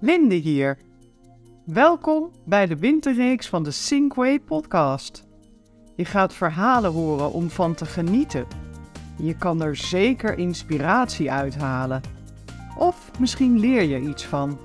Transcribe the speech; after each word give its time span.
Linde 0.00 0.34
hier. 0.34 0.78
Welkom 1.64 2.30
bij 2.44 2.66
de 2.66 2.76
winterreeks 2.76 3.48
van 3.48 3.62
de 3.62 3.70
Sinkway 3.70 4.40
podcast. 4.40 5.24
Je 5.96 6.04
gaat 6.04 6.34
verhalen 6.34 6.92
horen 6.92 7.32
om 7.32 7.50
van 7.50 7.74
te 7.74 7.86
genieten. 7.86 8.46
Je 9.16 9.36
kan 9.36 9.62
er 9.62 9.76
zeker 9.76 10.38
inspiratie 10.38 11.30
uithalen. 11.30 12.00
Of 12.76 13.10
misschien 13.18 13.58
leer 13.58 13.82
je 13.82 14.00
iets 14.00 14.24
van. 14.24 14.58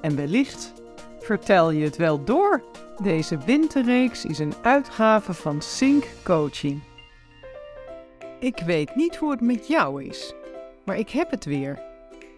En 0.00 0.16
wellicht 0.16 0.72
vertel 1.20 1.70
je 1.70 1.84
het 1.84 1.96
wel 1.96 2.24
door. 2.24 2.62
Deze 3.02 3.38
winterreeks 3.38 4.24
is 4.24 4.38
een 4.38 4.54
uitgave 4.62 5.34
van 5.34 5.62
Sync 5.62 6.04
Coaching. 6.24 6.82
Ik 8.40 8.58
weet 8.66 8.94
niet 8.94 9.16
hoe 9.16 9.30
het 9.30 9.40
met 9.40 9.66
jou 9.66 10.04
is, 10.04 10.34
maar 10.84 10.98
ik 10.98 11.10
heb 11.10 11.30
het 11.30 11.44
weer. 11.44 11.87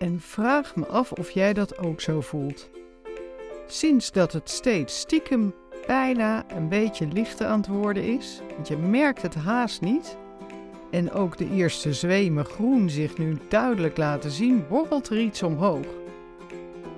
En 0.00 0.20
vraag 0.20 0.76
me 0.76 0.86
af 0.86 1.12
of 1.12 1.30
jij 1.30 1.52
dat 1.52 1.78
ook 1.78 2.00
zo 2.00 2.20
voelt. 2.20 2.70
Sinds 3.66 4.12
dat 4.12 4.32
het 4.32 4.50
steeds 4.50 4.98
stiekem 4.98 5.54
bijna 5.86 6.44
een 6.48 6.68
beetje 6.68 7.08
lichter 7.12 7.46
aan 7.46 7.58
het 7.60 7.68
worden 7.68 8.04
is, 8.04 8.40
want 8.54 8.68
je 8.68 8.76
merkt 8.76 9.22
het 9.22 9.34
haast 9.34 9.80
niet, 9.80 10.16
en 10.90 11.12
ook 11.12 11.36
de 11.36 11.50
eerste 11.50 11.92
zwemen 11.92 12.44
groen 12.44 12.90
zich 12.90 13.18
nu 13.18 13.38
duidelijk 13.48 13.96
laten 13.96 14.30
zien, 14.30 14.64
borrelt 14.68 15.08
er 15.08 15.20
iets 15.20 15.42
omhoog. 15.42 15.86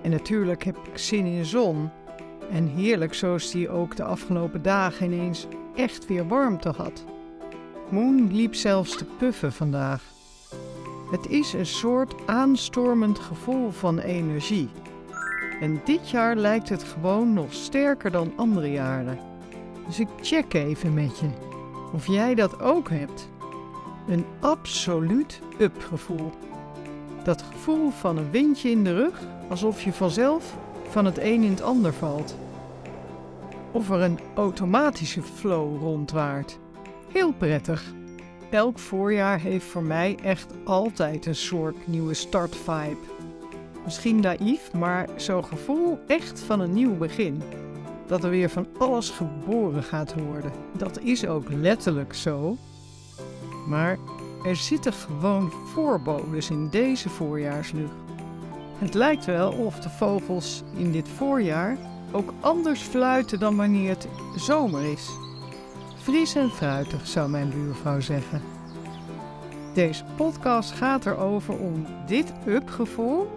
En 0.02 0.10
natuurlijk 0.10 0.64
heb 0.64 0.76
ik 0.76 0.98
zin 0.98 1.26
in 1.26 1.44
zon. 1.44 1.90
En 2.50 2.66
heerlijk 2.66 3.14
zoals 3.14 3.50
die 3.50 3.70
ook 3.70 3.96
de 3.96 4.04
afgelopen 4.04 4.62
dagen 4.62 5.12
ineens 5.12 5.46
echt 5.76 6.06
weer 6.06 6.28
warmte 6.28 6.68
had. 6.68 7.04
Moon 7.90 8.34
liep 8.34 8.54
zelfs 8.54 8.96
te 8.96 9.04
puffen 9.04 9.52
vandaag. 9.52 10.02
Het 11.12 11.28
is 11.28 11.52
een 11.52 11.66
soort 11.66 12.14
aanstormend 12.26 13.18
gevoel 13.18 13.70
van 13.70 13.98
energie. 13.98 14.68
En 15.60 15.80
dit 15.84 16.10
jaar 16.10 16.36
lijkt 16.36 16.68
het 16.68 16.82
gewoon 16.82 17.32
nog 17.32 17.52
sterker 17.52 18.10
dan 18.10 18.32
andere 18.36 18.70
jaren. 18.70 19.18
Dus 19.86 20.00
ik 20.00 20.08
check 20.20 20.54
even 20.54 20.94
met 20.94 21.18
je 21.18 21.28
of 21.92 22.06
jij 22.06 22.34
dat 22.34 22.60
ook 22.60 22.90
hebt. 22.90 23.28
Een 24.08 24.24
absoluut 24.40 25.40
up-gevoel. 25.58 26.30
Dat 27.24 27.42
gevoel 27.42 27.90
van 27.90 28.16
een 28.16 28.30
windje 28.30 28.70
in 28.70 28.84
de 28.84 28.94
rug, 28.94 29.20
alsof 29.48 29.82
je 29.82 29.92
vanzelf 29.92 30.56
van 30.88 31.04
het 31.04 31.18
een 31.18 31.42
in 31.42 31.50
het 31.50 31.62
ander 31.62 31.92
valt. 31.92 32.36
Of 33.72 33.90
er 33.90 34.00
een 34.00 34.18
automatische 34.34 35.22
flow 35.22 35.80
rondwaart. 35.80 36.58
Heel 37.12 37.32
prettig. 37.32 37.92
Elk 38.52 38.78
voorjaar 38.78 39.40
heeft 39.40 39.64
voor 39.64 39.82
mij 39.82 40.18
echt 40.22 40.52
altijd 40.64 41.26
een 41.26 41.34
soort 41.34 41.86
nieuwe 41.86 42.14
start-vibe. 42.14 42.96
Misschien 43.84 44.20
naïef, 44.20 44.72
maar 44.72 45.08
zo'n 45.16 45.44
gevoel 45.44 45.98
echt 46.06 46.40
van 46.40 46.60
een 46.60 46.72
nieuw 46.72 46.96
begin. 46.96 47.42
Dat 48.06 48.24
er 48.24 48.30
weer 48.30 48.50
van 48.50 48.66
alles 48.78 49.10
geboren 49.10 49.82
gaat 49.82 50.14
worden. 50.14 50.52
Dat 50.76 51.00
is 51.00 51.26
ook 51.26 51.48
letterlijk 51.48 52.14
zo. 52.14 52.56
Maar 53.66 53.98
er 54.44 54.56
zitten 54.56 54.92
gewoon 54.92 55.50
voorbodes 55.50 56.50
in 56.50 56.68
deze 56.68 57.08
voorjaarslucht. 57.08 57.94
Het 58.78 58.94
lijkt 58.94 59.24
wel 59.24 59.52
of 59.52 59.80
de 59.80 59.90
vogels 59.90 60.62
in 60.76 60.92
dit 60.92 61.08
voorjaar 61.08 61.76
ook 62.10 62.32
anders 62.40 62.80
fluiten 62.80 63.38
dan 63.38 63.56
wanneer 63.56 63.88
het 63.88 64.08
zomer 64.36 64.92
is. 64.92 65.10
Fris 66.02 66.34
en 66.34 66.50
fruitig, 66.50 67.06
zou 67.06 67.30
mijn 67.30 67.50
buurvrouw 67.50 68.00
zeggen. 68.00 68.42
Deze 69.74 70.04
podcast 70.16 70.70
gaat 70.70 71.06
erover 71.06 71.58
om 71.58 71.86
dit 72.06 72.32
up-gevoel, 72.46 73.28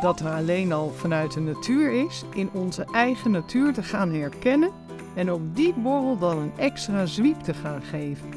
dat 0.00 0.20
er 0.20 0.30
alleen 0.30 0.72
al 0.72 0.90
vanuit 0.90 1.32
de 1.32 1.40
natuur 1.40 2.06
is, 2.06 2.24
in 2.34 2.50
onze 2.52 2.86
eigen 2.92 3.30
natuur 3.30 3.72
te 3.72 3.82
gaan 3.82 4.12
herkennen 4.12 4.70
en 5.14 5.32
op 5.32 5.56
die 5.56 5.74
borrel 5.74 6.18
dan 6.18 6.38
een 6.38 6.52
extra 6.56 7.06
zwiep 7.06 7.40
te 7.40 7.54
gaan 7.54 7.82
geven. 7.82 8.28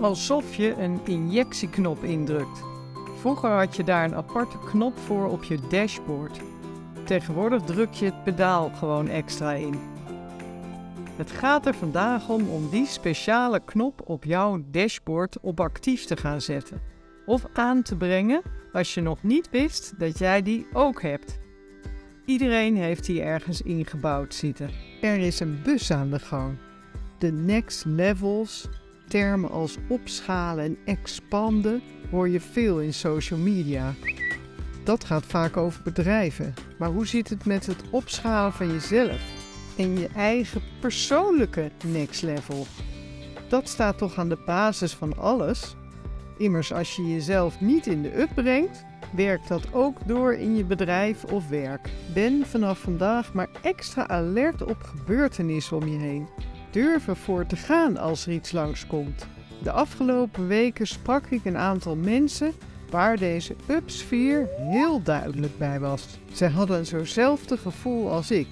Alsof 0.00 0.54
je 0.54 0.74
een 0.78 1.00
injectieknop 1.04 2.04
indrukt. 2.04 2.62
Vroeger 3.20 3.50
had 3.50 3.76
je 3.76 3.84
daar 3.84 4.04
een 4.04 4.14
aparte 4.14 4.58
knop 4.58 4.98
voor 4.98 5.28
op 5.28 5.44
je 5.44 5.58
dashboard. 5.68 6.40
Tegenwoordig 7.04 7.62
druk 7.62 7.92
je 7.92 8.04
het 8.04 8.24
pedaal 8.24 8.70
gewoon 8.78 9.08
extra 9.08 9.52
in. 9.52 9.78
Het 11.16 11.30
gaat 11.30 11.66
er 11.66 11.74
vandaag 11.74 12.28
om 12.28 12.48
om 12.48 12.70
die 12.70 12.86
speciale 12.86 13.60
knop 13.64 14.02
op 14.04 14.24
jouw 14.24 14.62
dashboard 14.70 15.40
op 15.40 15.60
actief 15.60 16.04
te 16.04 16.16
gaan 16.16 16.40
zetten. 16.40 16.80
Of 17.26 17.46
aan 17.52 17.82
te 17.82 17.96
brengen 17.96 18.42
als 18.72 18.94
je 18.94 19.00
nog 19.00 19.22
niet 19.22 19.50
wist 19.50 19.94
dat 19.98 20.18
jij 20.18 20.42
die 20.42 20.66
ook 20.72 21.02
hebt. 21.02 21.38
Iedereen 22.24 22.76
heeft 22.76 23.06
die 23.06 23.22
ergens 23.22 23.62
ingebouwd 23.62 24.34
zitten. 24.34 24.70
Er 25.00 25.18
is 25.18 25.40
een 25.40 25.60
bus 25.62 25.90
aan 25.90 26.10
de 26.10 26.18
gang. 26.18 26.56
De 27.18 27.32
next 27.32 27.84
levels, 27.84 28.68
termen 29.08 29.50
als 29.50 29.76
opschalen 29.88 30.64
en 30.64 30.78
expanden 30.84 31.82
hoor 32.10 32.28
je 32.28 32.40
veel 32.40 32.80
in 32.80 32.94
social 32.94 33.38
media. 33.38 33.94
Dat 34.84 35.04
gaat 35.04 35.26
vaak 35.26 35.56
over 35.56 35.82
bedrijven. 35.82 36.54
Maar 36.78 36.88
hoe 36.88 37.06
zit 37.06 37.28
het 37.28 37.44
met 37.44 37.66
het 37.66 37.82
opschalen 37.90 38.52
van 38.52 38.72
jezelf? 38.72 39.39
En 39.80 39.98
je 39.98 40.08
eigen 40.16 40.60
persoonlijke 40.80 41.70
next 41.86 42.22
level. 42.22 42.66
Dat 43.48 43.68
staat 43.68 43.98
toch 43.98 44.18
aan 44.18 44.28
de 44.28 44.38
basis 44.46 44.92
van 44.92 45.18
alles? 45.18 45.76
Immers, 46.38 46.72
als 46.72 46.96
je 46.96 47.12
jezelf 47.12 47.60
niet 47.60 47.86
in 47.86 48.02
de 48.02 48.20
up 48.20 48.30
brengt, 48.34 48.84
werkt 49.12 49.48
dat 49.48 49.72
ook 49.72 49.96
door 50.06 50.34
in 50.34 50.56
je 50.56 50.64
bedrijf 50.64 51.24
of 51.24 51.48
werk. 51.48 51.88
Ben 52.14 52.46
vanaf 52.46 52.78
vandaag 52.78 53.32
maar 53.32 53.48
extra 53.62 54.08
alert 54.08 54.62
op 54.62 54.82
gebeurtenissen 54.82 55.76
om 55.76 55.88
je 55.88 55.98
heen. 55.98 56.28
Durf 56.70 57.08
ervoor 57.08 57.46
te 57.46 57.56
gaan 57.56 57.96
als 57.96 58.26
er 58.26 58.32
iets 58.32 58.52
langskomt. 58.52 59.26
De 59.62 59.72
afgelopen 59.72 60.46
weken 60.46 60.86
sprak 60.86 61.26
ik 61.26 61.44
een 61.44 61.58
aantal 61.58 61.96
mensen 61.96 62.52
waar 62.90 63.16
deze 63.16 63.56
up-sfeer 63.66 64.48
heel 64.56 65.02
duidelijk 65.02 65.58
bij 65.58 65.80
was. 65.80 66.06
Zij 66.32 66.48
hadden 66.48 66.86
zo'nzelfde 66.86 67.56
gevoel 67.56 68.10
als 68.10 68.30
ik. 68.30 68.48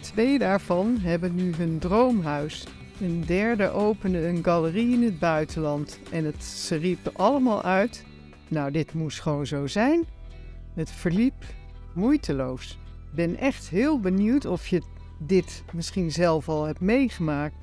Twee 0.00 0.38
daarvan 0.38 0.98
hebben 1.00 1.34
nu 1.34 1.54
hun 1.54 1.78
droomhuis. 1.78 2.66
Een 3.00 3.24
derde 3.26 3.68
opende 3.70 4.26
een 4.26 4.44
galerie 4.44 4.94
in 4.94 5.02
het 5.02 5.18
buitenland. 5.18 5.98
En 6.10 6.24
het, 6.24 6.44
ze 6.44 6.76
riepen 6.76 7.16
allemaal 7.16 7.62
uit: 7.62 8.04
Nou, 8.48 8.70
dit 8.70 8.94
moest 8.94 9.20
gewoon 9.20 9.46
zo 9.46 9.66
zijn. 9.66 10.04
Het 10.74 10.90
verliep 10.90 11.44
moeiteloos. 11.94 12.78
Ik 13.10 13.14
ben 13.14 13.36
echt 13.36 13.68
heel 13.68 14.00
benieuwd 14.00 14.44
of 14.44 14.66
je 14.66 14.82
dit 15.18 15.62
misschien 15.72 16.12
zelf 16.12 16.48
al 16.48 16.64
hebt 16.64 16.80
meegemaakt. 16.80 17.54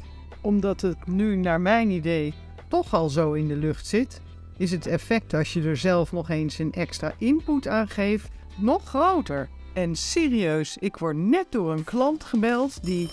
Omdat 0.42 0.82
het 0.82 1.08
nu, 1.08 1.36
naar 1.36 1.62
mijn 1.62 1.90
idee, 1.90 2.34
toch 2.68 2.94
al 2.94 3.10
zo 3.10 3.34
in 3.34 3.48
de 3.48 3.56
lucht 3.56 3.88
zit, 3.88 4.22
is 4.58 4.72
het 4.72 4.86
effect 4.88 5.34
als 5.34 5.54
je 5.54 5.62
er 5.64 5.78
zelf 5.78 6.12
nog 6.12 6.30
eens 6.30 6.60
een 6.60 6.74
extra 6.74 7.14
input 7.18 7.68
aan 7.68 7.88
geeft 7.88 8.30
nog 8.58 8.84
groter. 8.84 9.50
En 9.78 9.96
serieus, 9.96 10.78
ik 10.78 10.98
word 10.98 11.16
net 11.16 11.46
door 11.50 11.72
een 11.72 11.84
klant 11.84 12.24
gebeld 12.24 12.84
die 12.84 13.10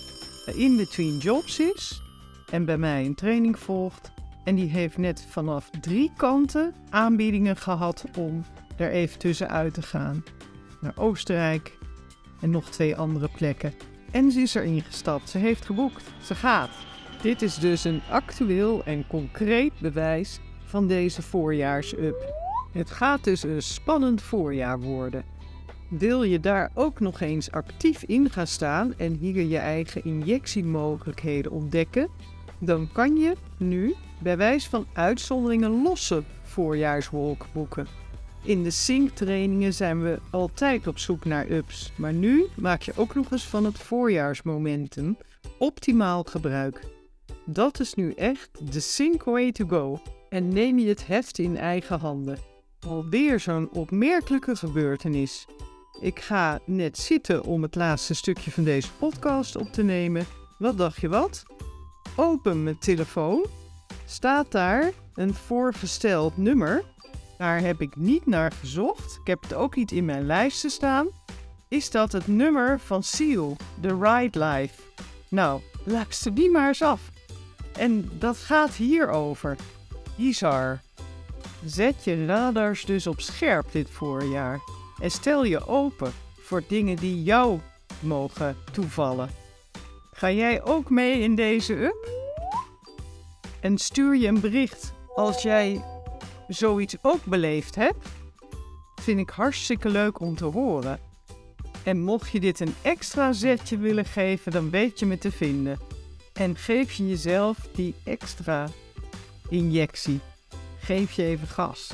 in 0.55 0.77
between 0.77 1.17
jobs 1.17 1.59
is 1.59 2.01
en 2.51 2.65
bij 2.65 2.77
mij 2.77 3.05
een 3.05 3.15
training 3.15 3.59
volgt. 3.59 4.11
En 4.43 4.55
die 4.55 4.69
heeft 4.69 4.97
net 4.97 5.25
vanaf 5.29 5.69
drie 5.81 6.11
kanten 6.17 6.73
aanbiedingen 6.89 7.57
gehad 7.57 8.05
om 8.17 8.43
er 8.77 8.91
even 8.91 9.19
tussenuit 9.19 9.73
te 9.73 9.81
gaan. 9.81 10.23
Naar 10.81 10.93
Oostenrijk 10.95 11.77
en 12.41 12.49
nog 12.49 12.69
twee 12.69 12.95
andere 12.95 13.29
plekken. 13.35 13.73
En 14.11 14.31
ze 14.31 14.41
is 14.41 14.55
erin 14.55 14.81
gestapt. 14.81 15.29
Ze 15.29 15.37
heeft 15.37 15.65
geboekt. 15.65 16.03
Ze 16.21 16.35
gaat. 16.35 16.71
Dit 17.21 17.41
is 17.41 17.55
dus 17.55 17.83
een 17.83 18.01
actueel 18.09 18.83
en 18.83 19.07
concreet 19.07 19.73
bewijs 19.79 20.39
van 20.63 20.87
deze 20.87 21.21
voorjaars-up. 21.21 22.33
Het 22.71 22.91
gaat 22.91 23.23
dus 23.23 23.43
een 23.43 23.61
spannend 23.61 24.21
voorjaar 24.21 24.79
worden. 24.79 25.34
Wil 25.87 26.23
je 26.23 26.39
daar 26.39 26.71
ook 26.73 26.99
nog 26.99 27.21
eens 27.21 27.51
actief 27.51 28.03
in 28.03 28.29
gaan 28.29 28.47
staan 28.47 28.93
en 28.97 29.13
hier 29.13 29.41
je 29.41 29.57
eigen 29.57 30.03
injectiemogelijkheden 30.03 31.51
ontdekken, 31.51 32.09
dan 32.59 32.89
kan 32.91 33.15
je 33.15 33.35
nu 33.57 33.95
bij 34.19 34.37
wijze 34.37 34.69
van 34.69 34.85
uitzondering 34.93 35.63
een 35.63 35.81
losse 35.81 36.23
voorjaarswolk 36.43 37.45
boeken. 37.53 37.87
In 38.43 38.63
de 38.63 38.69
SYNC-trainingen 38.69 39.73
zijn 39.73 40.01
we 40.01 40.19
altijd 40.31 40.87
op 40.87 40.97
zoek 40.97 41.25
naar 41.25 41.49
ups, 41.49 41.91
maar 41.95 42.13
nu 42.13 42.45
maak 42.55 42.81
je 42.81 42.93
ook 42.95 43.15
nog 43.15 43.31
eens 43.31 43.47
van 43.47 43.65
het 43.65 43.79
voorjaarsmomentum 43.79 45.17
optimaal 45.57 46.23
gebruik. 46.23 46.79
Dat 47.45 47.79
is 47.79 47.93
nu 47.93 48.11
echt 48.11 48.73
de 48.73 48.79
Sync 48.79 49.23
way 49.23 49.51
to 49.51 49.67
go 49.67 49.99
en 50.29 50.47
neem 50.47 50.79
je 50.79 50.87
het 50.87 51.07
heft 51.07 51.37
in 51.37 51.57
eigen 51.57 51.99
handen. 51.99 52.37
Alweer 52.87 53.39
zo'n 53.39 53.69
opmerkelijke 53.71 54.55
gebeurtenis. 54.55 55.45
Ik 55.99 56.19
ga 56.19 56.59
net 56.65 56.97
zitten 56.97 57.43
om 57.43 57.61
het 57.61 57.75
laatste 57.75 58.13
stukje 58.13 58.51
van 58.51 58.63
deze 58.63 58.91
podcast 58.99 59.55
op 59.55 59.71
te 59.71 59.83
nemen. 59.83 60.25
Wat 60.57 60.77
dacht 60.77 61.01
je 61.01 61.09
wat? 61.09 61.43
Open 62.15 62.63
mijn 62.63 62.79
telefoon. 62.79 63.45
Staat 64.05 64.51
daar 64.51 64.91
een 65.13 65.33
voorgesteld 65.33 66.37
nummer. 66.37 66.83
Daar 67.37 67.59
heb 67.59 67.81
ik 67.81 67.95
niet 67.95 68.25
naar 68.25 68.51
gezocht. 68.51 69.19
Ik 69.21 69.27
heb 69.27 69.41
het 69.41 69.53
ook 69.53 69.75
niet 69.75 69.91
in 69.91 70.05
mijn 70.05 70.25
lijsten 70.25 70.69
staan. 70.69 71.07
is 71.67 71.91
dat 71.91 72.11
het 72.11 72.27
nummer 72.27 72.79
van 72.79 73.03
Seal, 73.03 73.57
The 73.81 73.97
Ride 74.01 74.45
Life. 74.45 74.81
Nou, 75.29 75.61
luister 75.83 76.33
die 76.33 76.51
maar 76.51 76.67
eens 76.67 76.81
af. 76.81 77.09
En 77.77 78.09
dat 78.19 78.37
gaat 78.37 78.73
hierover. 78.73 79.55
Bizar. 80.17 80.81
Zet 81.65 82.03
je 82.03 82.25
radars 82.25 82.85
dus 82.85 83.07
op 83.07 83.21
scherp 83.21 83.71
dit 83.71 83.89
voorjaar 83.89 84.59
en 84.99 85.11
stel 85.11 85.43
je 85.43 85.67
open 85.67 86.13
voor 86.39 86.63
dingen 86.67 86.95
die 86.95 87.23
jou 87.23 87.59
mogen 87.99 88.57
toevallen. 88.71 89.29
Ga 90.11 90.31
jij 90.31 90.63
ook 90.63 90.89
mee 90.89 91.19
in 91.19 91.35
deze 91.35 91.73
up? 91.73 92.09
En 93.59 93.77
stuur 93.77 94.15
je 94.15 94.27
een 94.27 94.39
bericht 94.39 94.93
als 95.15 95.41
jij 95.41 95.83
zoiets 96.47 96.95
ook 97.01 97.23
beleefd 97.23 97.75
hebt? 97.75 98.07
Vind 99.01 99.19
ik 99.19 99.29
hartstikke 99.29 99.89
leuk 99.89 100.19
om 100.19 100.35
te 100.35 100.45
horen. 100.45 100.99
En 101.83 102.01
mocht 102.01 102.31
je 102.31 102.39
dit 102.39 102.59
een 102.59 102.75
extra 102.81 103.33
zetje 103.33 103.77
willen 103.77 104.05
geven, 104.05 104.51
dan 104.51 104.69
weet 104.69 104.99
je 104.99 105.05
me 105.05 105.17
te 105.17 105.31
vinden. 105.31 105.79
En 106.33 106.55
geef 106.55 106.91
je 106.91 107.07
jezelf 107.07 107.57
die 107.73 107.95
extra 108.03 108.67
injectie. 109.49 110.19
Geef 110.79 111.11
je 111.11 111.23
even 111.23 111.47
gas. 111.47 111.91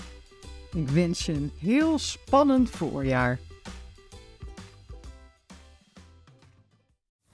Ik 0.73 0.89
wens 0.89 1.25
je 1.25 1.33
een 1.33 1.51
heel 1.59 1.99
spannend 1.99 2.69
voorjaar. 2.69 3.39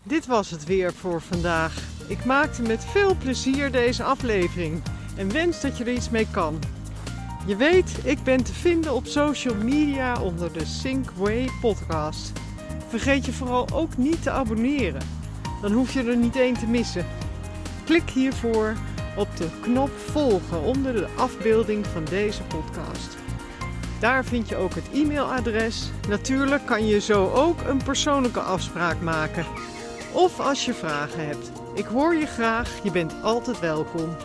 Dit 0.04 0.26
was 0.26 0.50
het 0.50 0.66
weer 0.66 0.94
voor 0.94 1.22
vandaag. 1.22 1.84
Ik 2.08 2.26
maakte 2.26 2.62
met 2.62 2.86
veel 2.86 3.16
plezier 3.16 3.72
deze 3.72 4.04
aflevering 4.04 4.82
en 5.18 5.32
wens 5.32 5.62
dat 5.62 5.78
je 5.78 5.84
er 5.84 5.94
iets 5.94 6.10
mee 6.10 6.28
kan. 6.32 6.60
Je 7.48 7.56
weet, 7.56 8.00
ik 8.04 8.24
ben 8.24 8.44
te 8.44 8.54
vinden 8.54 8.94
op 8.94 9.06
social 9.06 9.56
media 9.56 10.22
onder 10.22 10.54
de 10.54 10.66
Synkway 10.66 11.50
podcast. 11.62 12.32
Vergeet 12.88 13.26
je 13.26 13.34
vooral 13.34 13.68
ook 13.74 13.98
niet 13.98 14.24
te 14.24 14.32
abonneren. 14.32 15.02
Dan 15.62 15.72
hoef 15.72 15.94
je 15.94 16.04
er 16.04 16.18
niet 16.18 16.36
één 16.36 16.58
te 16.58 16.68
missen. 16.68 17.06
Klik 17.86 18.10
hiervoor 18.10 18.76
op 19.18 19.38
de 19.38 19.48
knop 19.62 19.92
volgen 19.98 20.62
onder 20.62 20.94
de 20.94 21.08
afbeelding 21.16 21.86
van 21.88 22.06
deze 22.06 22.44
podcast. 22.44 23.27
Daar 24.00 24.26
vind 24.26 24.50
je 24.50 24.56
ook 24.56 24.74
het 24.74 24.90
e-mailadres. 24.94 25.90
Natuurlijk 26.10 26.66
kan 26.66 26.88
je 26.88 27.00
zo 27.00 27.32
ook 27.34 27.62
een 27.62 27.84
persoonlijke 27.84 28.40
afspraak 28.40 29.02
maken. 29.02 29.46
Of 30.14 30.40
als 30.40 30.66
je 30.66 30.74
vragen 30.74 31.26
hebt. 31.26 31.52
Ik 31.74 31.86
hoor 31.86 32.16
je 32.16 32.26
graag, 32.26 32.80
je 32.84 32.92
bent 32.92 33.14
altijd 33.24 33.60
welkom. 33.60 34.16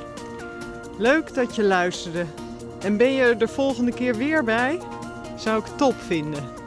Leuk 0.98 1.34
dat 1.34 1.56
je 1.56 1.62
luisterde. 1.62 2.24
En 2.80 2.96
ben 2.96 3.12
je 3.12 3.22
er 3.22 3.38
de 3.38 3.48
volgende 3.48 3.92
keer 3.92 4.16
weer 4.16 4.44
bij? 4.44 4.80
Zou 5.36 5.58
ik 5.58 5.76
top 5.76 5.94
vinden. 6.00 6.61